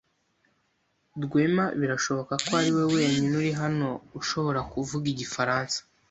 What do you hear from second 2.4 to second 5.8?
ko ariwe wenyine uri hano ushobora kuvuga igifaransa.